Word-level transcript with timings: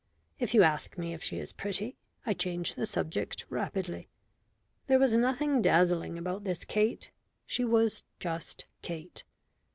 If 0.39 0.55
you 0.55 0.63
ask 0.63 0.97
me 0.97 1.13
if 1.13 1.23
she 1.23 1.37
is 1.37 1.53
pretty, 1.53 1.95
I 2.25 2.33
change 2.33 2.73
the 2.73 2.87
subject 2.87 3.45
rapidly. 3.51 4.09
There 4.87 4.97
was 4.97 5.13
nothing 5.13 5.61
dazzling 5.61 6.17
about 6.17 6.43
this 6.43 6.65
Kate. 6.65 7.11
She 7.45 7.63
was 7.63 8.01
just 8.19 8.65
Kate. 8.81 9.23